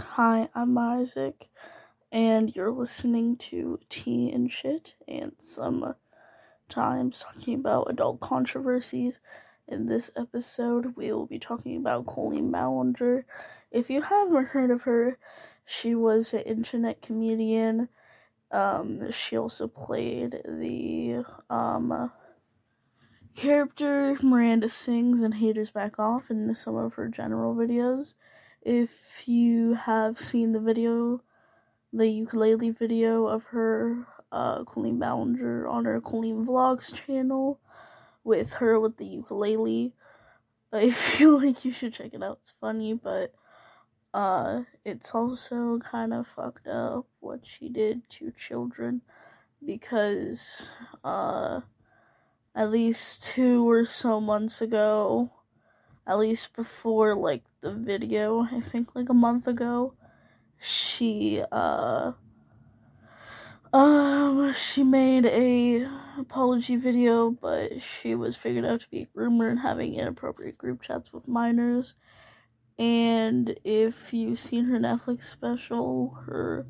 [0.00, 1.48] Hi, I'm Isaac,
[2.10, 5.94] and you're listening to Tea and Shit, and sometimes
[6.70, 9.20] talking about adult controversies.
[9.68, 13.26] In this episode, we will be talking about Colleen Ballinger.
[13.70, 15.18] If you haven't heard of her,
[15.66, 17.90] she was an internet comedian.
[18.50, 22.10] Um, she also played the um
[23.36, 28.14] character Miranda Sings and Haters Back Off in some of her general videos.
[28.62, 31.22] If you have seen the video,
[31.92, 37.58] the ukulele video of her, uh, Colleen Ballinger on her Colleen Vlogs channel
[38.22, 39.94] with her with the ukulele,
[40.72, 42.40] I feel like you should check it out.
[42.42, 43.34] It's funny, but
[44.12, 49.02] uh, it's also kind of fucked up what she did to children
[49.64, 50.68] because
[51.04, 51.60] uh
[52.54, 55.30] at least two or so months ago,
[56.06, 59.94] at least before like the video, I think like a month ago,
[60.58, 62.12] she uh
[63.72, 65.86] um she made a
[66.18, 71.28] apology video, but she was figured out to be rumored having inappropriate group chats with
[71.28, 71.94] minors.
[72.78, 76.66] And if you've seen her Netflix special, her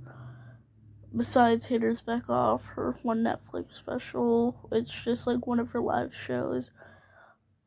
[1.17, 6.15] besides Haters Back Off, her one Netflix special, it's just like one of her live
[6.15, 6.73] shows.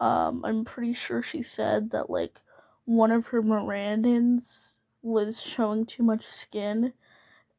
[0.03, 2.41] Um, I'm pretty sure she said that like
[2.83, 6.91] one of her Mirandans was showing too much skin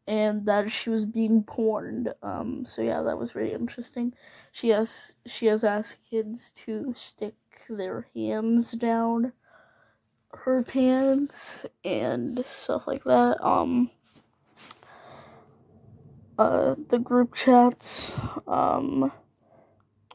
[0.06, 2.12] and that she was being porned.
[2.22, 4.12] Um, so yeah, that was very interesting.
[4.52, 7.36] She has she has asked kids to stick
[7.70, 9.32] their hands down
[10.34, 13.42] her pants and stuff like that.
[13.42, 13.90] Um
[16.38, 19.12] uh, the group chats um,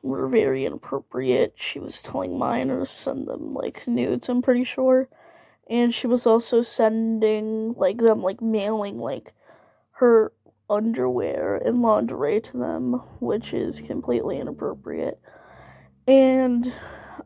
[0.01, 1.53] were very inappropriate.
[1.55, 4.29] She was telling minors send them like nudes.
[4.29, 5.09] I'm pretty sure,
[5.69, 9.33] and she was also sending like them like mailing like
[9.93, 10.33] her
[10.69, 15.19] underwear and lingerie to them, which is completely inappropriate.
[16.07, 16.73] And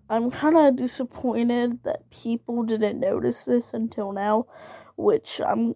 [0.09, 4.47] I'm kind of disappointed that people didn't notice this until now,
[4.95, 5.75] which I'm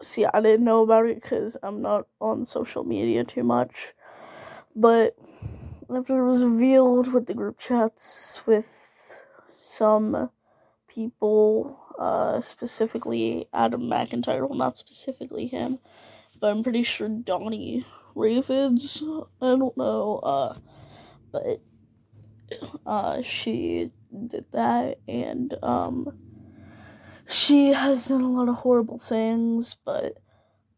[0.00, 3.94] see, I didn't know about it because I'm not on social media too much.
[4.74, 5.16] But
[5.94, 10.30] after it was revealed with the group chats with some
[10.88, 15.78] people, uh, specifically Adam McIntyre, well, not specifically him,
[16.40, 19.02] but I'm pretty sure Donnie Ravids,
[19.40, 20.56] I don't know, uh,
[21.30, 21.60] but,
[22.84, 23.92] uh, she
[24.26, 26.18] did that, and, um,
[27.28, 30.18] she has done a lot of horrible things, but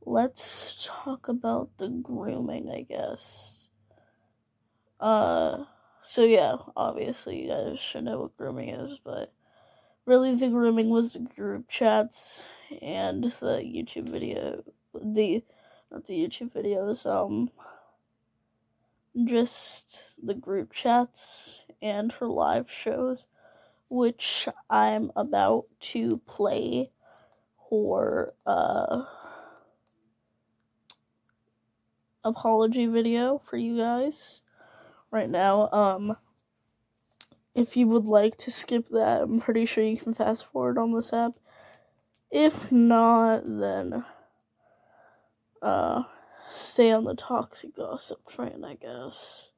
[0.04, 3.67] let's talk about the grooming, I guess.
[5.00, 5.64] Uh,
[6.00, 9.32] so yeah, obviously you guys should know what grooming is, but
[10.06, 12.46] really the grooming was the group chats
[12.82, 14.62] and the YouTube video,
[14.94, 15.42] the,
[15.90, 17.50] not the YouTube videos, um,
[19.24, 23.26] just the group chats and her live shows
[23.88, 26.90] which I'm about to play
[27.68, 29.04] for uh
[32.24, 34.42] apology video for you guys
[35.10, 35.68] right now.
[35.70, 36.16] Um
[37.54, 40.92] if you would like to skip that, I'm pretty sure you can fast forward on
[40.92, 41.32] this app.
[42.30, 44.04] If not, then
[45.62, 46.04] uh
[46.46, 49.52] stay on the toxic gossip train, I guess.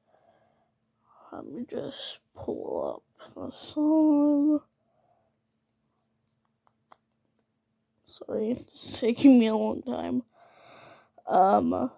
[1.31, 4.59] Let me just pull up the song.
[8.05, 10.23] Sorry, it's taking me a long time.
[11.25, 11.91] Um.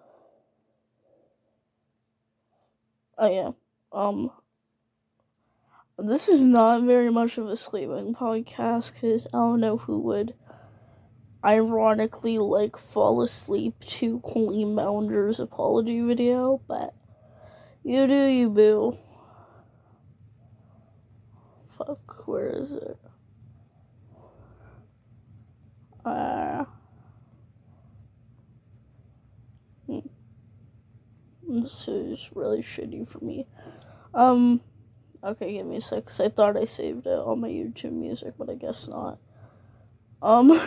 [3.16, 3.50] Oh yeah.
[3.92, 4.30] Um.
[5.96, 10.34] This is not very much of a sleeping podcast because I don't know who would
[11.44, 16.94] ironically like fall asleep to Colleen Ballinger's apology video, but
[17.84, 18.98] you do you boo.
[21.68, 22.98] Fuck, where is it?
[26.04, 26.64] Uh,
[31.48, 33.46] This is really shitty for me.
[34.14, 34.60] Um,
[35.22, 38.34] okay, give me a sec, cause I thought I saved it on my YouTube music,
[38.38, 39.18] but I guess not.
[40.22, 40.58] Um,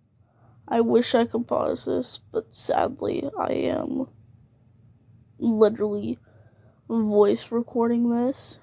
[0.68, 4.08] I wish I could pause this, but sadly, I am
[5.38, 6.18] literally
[6.88, 8.58] voice recording this.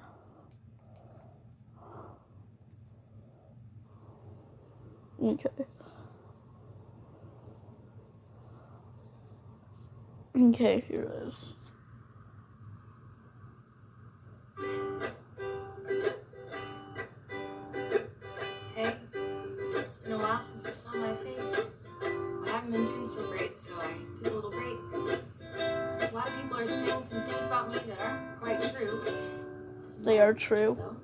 [5.22, 5.50] Okay.
[10.38, 11.54] Okay, here it is.
[18.76, 18.96] Hey,
[19.76, 21.72] it's been a while since you saw my face.
[22.02, 24.78] I haven't been doing so great, so I took a little break.
[25.90, 29.06] So a lot of people are saying some things about me that aren't quite true.
[30.04, 30.76] They are true.
[30.78, 30.95] though.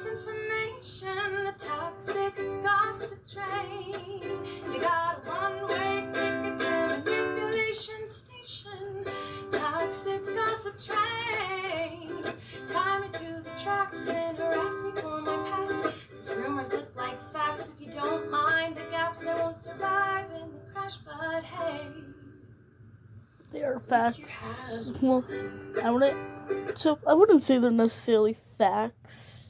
[0.00, 1.44] Misinformation.
[1.44, 4.44] The toxic gossip train.
[4.72, 9.04] You got a one-way ticket to manipulation station.
[9.50, 12.24] Toxic gossip train.
[12.68, 15.86] Tie me to the tracks and harass me for my past.
[16.14, 17.70] These rumors look like facts.
[17.74, 20.96] If you don't mind the gaps, I won't survive in the crash.
[20.98, 21.88] But hey.
[23.52, 24.92] They are at least you facts.
[25.02, 25.24] Well,
[25.82, 26.78] I wouldn't.
[26.78, 29.49] So I wouldn't say they're necessarily facts.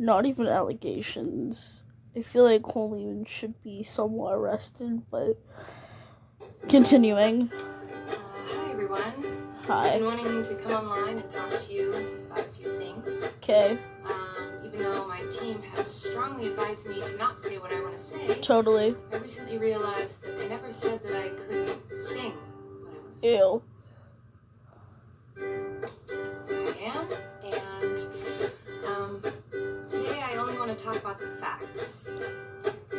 [0.00, 1.84] Not even allegations.
[2.16, 5.36] I feel like Coleman should be somewhat arrested, but
[6.70, 7.50] continuing.
[7.52, 7.58] Uh,
[8.46, 9.12] hi everyone.
[9.66, 9.88] Hi.
[9.88, 11.92] I've been wanting to come online and talk to you
[12.30, 13.34] about a few things.
[13.36, 13.78] Okay.
[14.06, 17.92] Um, even though my team has strongly advised me to not say what I want
[17.92, 18.96] to say, Totally.
[19.12, 22.32] I recently realized that they never said that I couldn't sing
[22.80, 23.36] what I want to say.
[23.36, 23.62] Ew.
[26.48, 27.08] I am,
[30.80, 32.08] talk about the facts.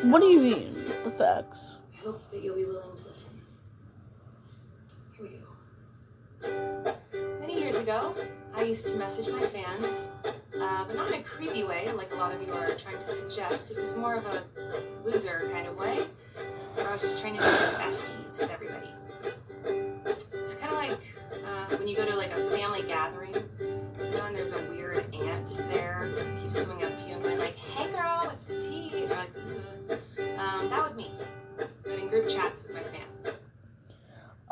[0.03, 0.85] What do you mean?
[1.03, 1.83] The facts.
[1.93, 3.31] I hope that you'll be willing to listen.
[5.17, 6.95] Here we go.
[7.39, 8.15] Many years ago,
[8.53, 12.15] I used to message my fans, uh, but not in a creepy way like a
[12.15, 13.71] lot of you are trying to suggest.
[13.71, 14.43] It was more of a
[15.03, 16.05] loser kind of way,
[16.75, 18.89] where I was just trying to make besties with everybody.
[20.33, 20.99] It's kind of like
[21.45, 25.05] uh, when you go to like a family gathering, you know, and there's a weird
[25.13, 27.37] aunt there who keeps coming up to you and going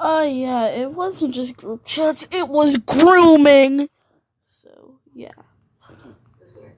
[0.10, 3.88] Uh, yeah, it wasn't just group chats, it was grooming!
[4.44, 5.30] So, yeah.
[6.40, 6.74] Was weird.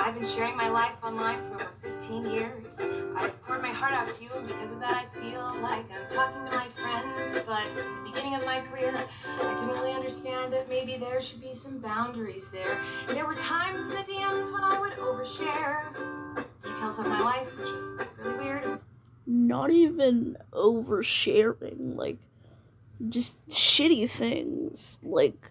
[0.00, 2.80] I've been sharing my life online for over 15 years.
[3.14, 6.10] I've poured my heart out to you, and because of that, I feel like I'm
[6.10, 7.38] talking to my friends.
[7.46, 8.92] But in the beginning of my career,
[9.40, 12.80] I didn't really understand that maybe there should be some boundaries there.
[13.10, 15.84] There were times in the DMs when I would overshare
[16.64, 18.80] details of my life, which was really weird.
[19.26, 22.18] Not even oversharing, like,
[23.08, 24.98] just shitty things.
[25.02, 25.50] Like,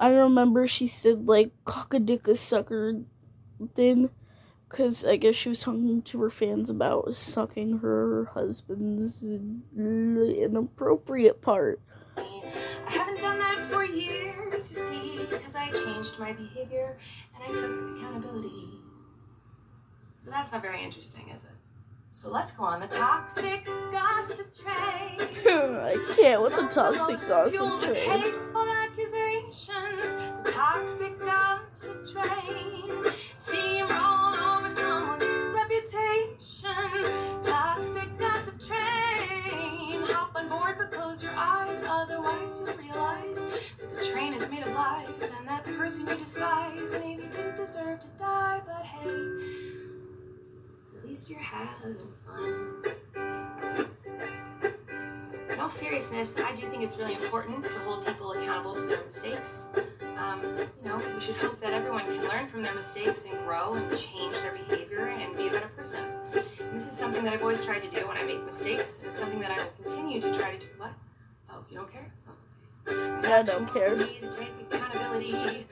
[0.00, 3.00] I remember she said, like, cock a dickle sucker,
[3.74, 4.10] thing.
[4.68, 9.22] Because I guess she was talking to her fans about sucking her husband's
[9.76, 11.80] inappropriate part.
[12.16, 16.96] I haven't done that for years, you see, because I changed my behavior
[17.34, 18.68] and I took accountability.
[20.24, 21.50] But that's not very interesting, is it?
[22.14, 25.18] So let's go on the toxic gossip train.
[25.18, 27.96] I can't with the toxic gossip train.
[27.96, 30.14] Hateful accusations,
[30.44, 33.02] the toxic gossip train.
[33.36, 35.24] Steamroll over someone's
[35.56, 37.42] reputation.
[37.42, 40.00] Toxic gossip train.
[40.04, 41.82] Hop on board, but close your eyes.
[41.84, 43.44] Otherwise, you'll realize
[43.80, 47.98] that the train is made of lies, and that person you despise maybe didn't deserve
[47.98, 48.23] to die.
[51.14, 51.96] But hey, at least you're having
[52.26, 52.84] fun.
[55.50, 59.04] In all seriousness, I do think it's really important to hold people accountable for their
[59.04, 59.68] mistakes.
[60.16, 60.42] Um,
[60.82, 63.96] you know, we should hope that everyone can learn from their mistakes and grow and
[63.96, 66.04] change their behavior and be a better person.
[66.32, 69.06] And this is something that I've always tried to do when I make mistakes, and
[69.06, 70.66] it's something that I will continue to try to do.
[70.78, 70.92] What?
[71.50, 72.12] Oh, you don't care?
[72.26, 73.32] Oh, okay.
[73.32, 73.96] I don't care.
[73.96, 75.66] To take accountability,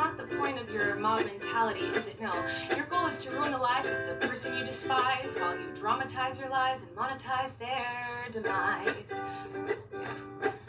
[0.00, 2.18] not the point of your mob mentality, is it?
[2.22, 2.32] No.
[2.74, 6.40] Your goal is to ruin the life of the person you despise while you dramatize
[6.40, 9.20] your lies and monetize their demise.
[9.92, 10.08] Yeah.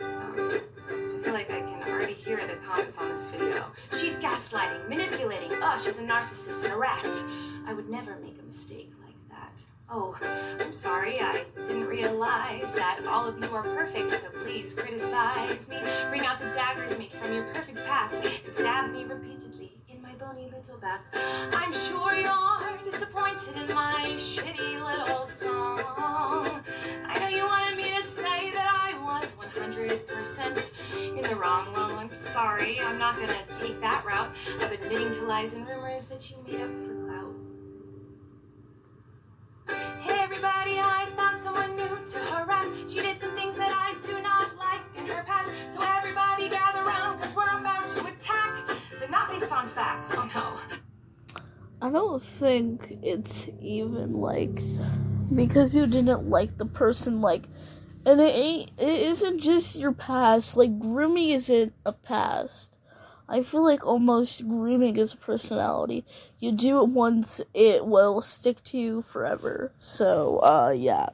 [0.02, 0.60] Um,
[0.90, 3.68] I feel like I can already hear the comments on this video.
[3.98, 5.52] She's gaslighting, manipulating.
[5.62, 7.08] Oh, she's a narcissist and a rat.
[7.66, 9.64] I would never make a mistake like that.
[9.90, 10.18] Oh,
[10.60, 11.22] I'm sorry.
[11.22, 15.78] I didn't realize that all of you are perfect, so please criticize me.
[16.10, 17.71] Bring out the daggers made from your perfect
[20.22, 21.01] bony little back.
[21.51, 26.62] I'm sure you're disappointed in my shitty little song.
[27.08, 31.74] I know you wanted me to say that I was 100% in the wrong.
[31.74, 32.80] Well, I'm sorry.
[32.80, 36.62] I'm not gonna take that route of admitting to lies and rumors that you made
[36.62, 37.36] up for clout.
[40.01, 42.68] Hey everybody, I found someone new to harass.
[42.88, 45.51] She did some things that I do not like in her past.
[49.78, 50.60] Oh no.
[51.82, 54.62] I don't think it's even like
[55.34, 57.46] because you didn't like the person like
[58.06, 62.78] and it ain't it isn't just your past like grooming isn't a past.
[63.28, 66.06] I feel like almost grooming is a personality.
[66.40, 69.72] You do it once it will stick to you forever.
[69.78, 71.10] So uh yeah.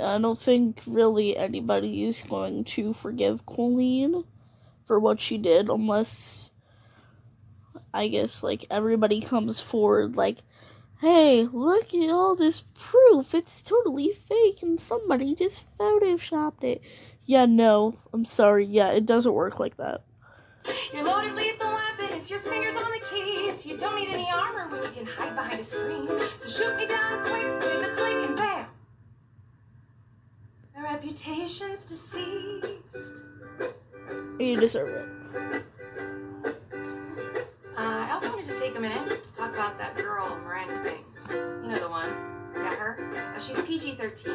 [0.00, 4.24] I don't think really anybody is going to forgive colleen
[4.86, 6.50] for what she did unless
[7.94, 10.42] i guess like everybody comes forward like
[11.00, 13.34] Hey, look at all this proof.
[13.34, 16.80] It's totally fake and somebody just photoshopped it.
[17.26, 18.64] Yeah, no, I'm sorry.
[18.64, 20.02] Yeah, it doesn't work like that.
[20.94, 23.66] Your loaded lethal weapon is your fingers on the keys.
[23.66, 26.08] You don't need any armor when you can hide behind a screen.
[26.38, 28.66] So shoot me down quick with a click and bam.
[30.74, 33.24] The reputation's deceased.
[34.38, 35.63] You deserve it.
[38.74, 41.28] Take a minute to talk about that girl Miranda sings.
[41.30, 42.08] You know the one.
[42.54, 43.32] Yeah, her.
[43.36, 44.32] Uh, she's PG 13.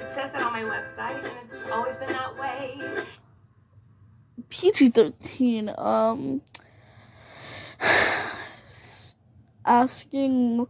[0.00, 2.80] It says that on my website, and it's always been that way.
[4.48, 6.40] PG 13, um,
[9.66, 10.66] asking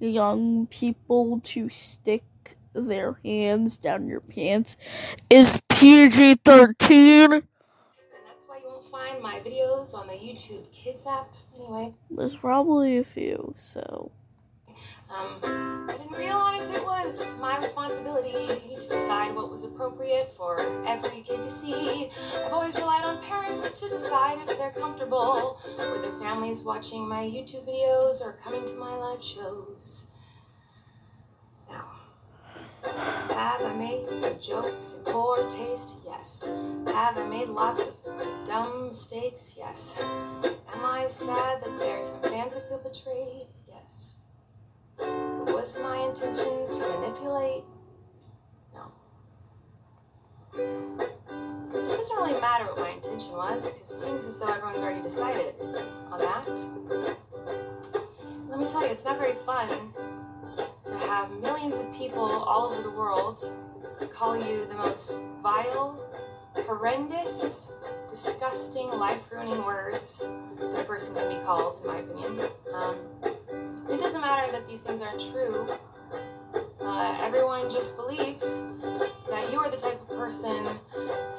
[0.00, 2.24] young people to stick
[2.74, 4.76] their hands down your pants
[5.30, 7.42] is PG 13.
[8.96, 11.32] Find my videos on the YouTube Kids app.
[11.58, 14.10] Anyway, There's probably a few, so.
[15.10, 15.38] um,
[15.88, 21.42] I didn't realize it was my responsibility to decide what was appropriate for every kid
[21.42, 22.10] to see.
[22.34, 27.22] I've always relied on parents to decide if they're comfortable with their families watching my
[27.22, 30.06] YouTube videos or coming to my live shows.
[32.86, 35.94] Have I made some jokes in poor taste?
[36.04, 36.48] Yes.
[36.86, 37.94] Have I made lots of
[38.46, 39.54] dumb mistakes?
[39.56, 39.98] Yes.
[40.00, 43.46] Am I sad that there are some fans who feel betrayed?
[43.68, 44.16] Yes.
[44.96, 47.64] But was my intention to manipulate?
[48.72, 48.92] No.
[50.54, 55.02] It doesn't really matter what my intention was, because it seems as though everyone's already
[55.02, 55.54] decided
[56.10, 56.48] on that.
[58.48, 59.68] Let me tell you, it's not very fun
[61.06, 63.40] have millions of people all over the world
[64.12, 66.04] call you the most vile,
[66.54, 67.70] horrendous,
[68.08, 70.26] disgusting, life ruining words
[70.58, 72.48] that a person can be called, in my opinion.
[72.72, 72.96] Um,
[73.90, 75.68] it doesn't matter that these things aren't true.
[76.80, 78.62] Uh, everyone just believes
[79.28, 80.64] that you are the type of person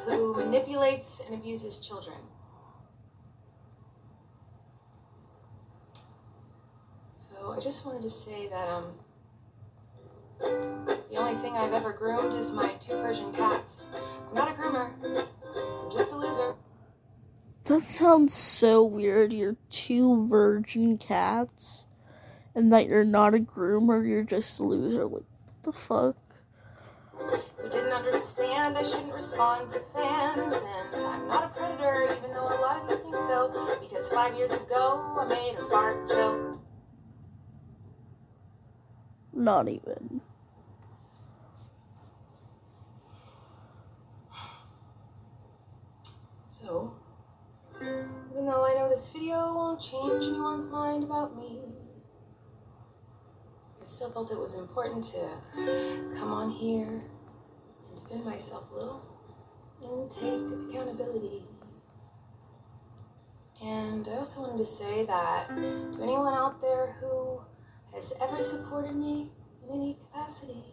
[0.06, 2.18] who manipulates and abuses children.
[7.16, 8.94] So I just wanted to say that um,
[10.40, 13.88] the only thing I've ever groomed is my two Persian cats.
[14.30, 14.92] I'm not a groomer.
[15.04, 16.56] I'm just a loser.
[17.66, 19.34] That sounds so weird.
[19.34, 21.88] You're two virgin cats,
[22.56, 25.04] and that you're not a groomer, you're just a loser.
[25.04, 26.16] Like, what the fuck?
[27.18, 30.64] Who didn't understand I shouldn't respond to fans,
[30.94, 33.78] and I'm not a predator, even though a lot of you think so.
[33.82, 36.62] Because five years ago I made a fart joke.
[39.34, 40.22] Not even.
[46.68, 46.92] So,
[47.80, 51.62] even though I know this video won't change anyone's mind about me,
[53.80, 55.30] I still felt it was important to
[56.20, 57.04] come on here
[57.88, 59.02] and defend myself a little
[59.82, 61.44] and take accountability.
[63.64, 67.40] And I also wanted to say that to anyone out there who
[67.94, 69.32] has ever supported me
[69.64, 70.66] in any capacity,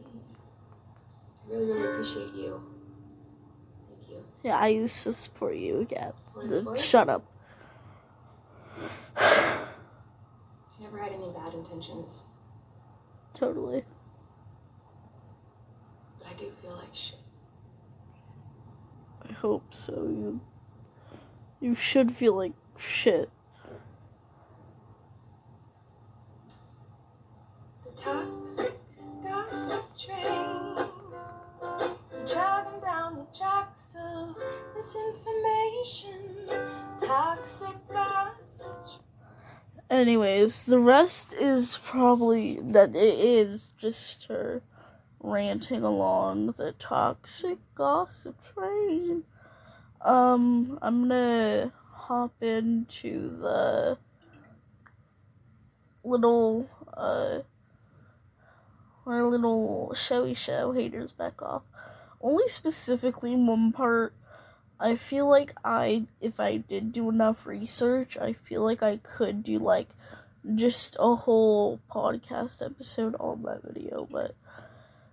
[1.46, 2.73] I really, really appreciate you.
[4.44, 6.12] Yeah, I used to support you again.
[6.42, 6.84] Is?
[6.84, 7.24] Shut up.
[9.16, 9.64] I
[10.78, 12.26] never had any bad intentions,
[13.32, 13.84] Totally.
[16.18, 17.18] but I do feel like shit.
[19.26, 19.94] I hope so.
[19.94, 20.40] You,
[21.60, 23.30] you should feel like shit.
[40.04, 44.60] Anyways, the rest is probably that it is just her
[45.18, 49.24] ranting along the toxic gossip train.
[50.02, 53.96] Um, I'm gonna hop into the
[56.04, 57.38] little uh
[59.06, 61.62] our little showy show haters back off.
[62.20, 64.12] Only specifically one part
[64.84, 69.42] I feel like I, if I did do enough research, I feel like I could
[69.42, 69.88] do like
[70.54, 74.34] just a whole podcast episode on that video, but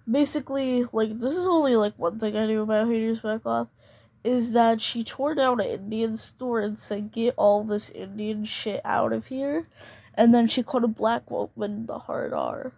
[0.10, 3.70] basically, like, this is only like one thing I knew about Haters Back Off
[4.26, 8.82] is that she tore down an Indian store and said, Get all this Indian shit
[8.84, 9.68] out of here.
[10.16, 12.74] And then she called a black woman the hard R.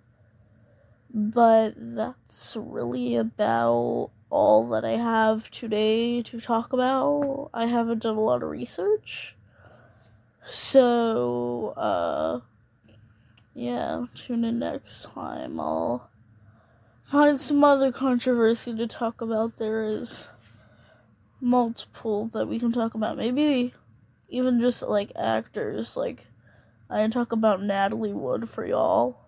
[1.12, 7.52] But that's really about all that I have today to talk about.
[7.54, 9.36] I haven't done a lot of research.
[10.44, 12.40] So, uh,
[13.54, 15.60] yeah, tune in next time.
[15.60, 16.10] I'll
[17.04, 19.58] find some other controversy to talk about.
[19.58, 20.30] There is
[21.40, 23.18] multiple that we can talk about.
[23.18, 23.76] Maybe
[24.30, 25.96] even just like actors.
[25.96, 26.26] Like,
[26.90, 29.23] I talk about Natalie Wood for y'all.